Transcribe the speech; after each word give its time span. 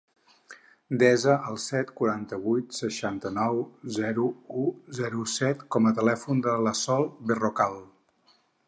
Desa 1.01 1.35
el 1.51 1.59
set, 1.65 1.91
quaranta-vuit, 1.99 2.73
seixanta-nou, 2.79 3.61
zero, 4.01 4.27
u, 4.63 4.67
zero, 5.03 5.29
set 5.37 5.63
com 5.77 5.91
a 5.91 5.95
telèfon 6.03 6.45
de 6.49 6.61
la 6.69 6.79
Sol 6.87 7.11
Berrocal. 7.33 7.81